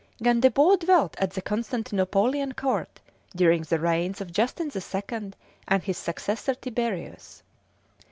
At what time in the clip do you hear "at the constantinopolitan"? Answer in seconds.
1.19-2.53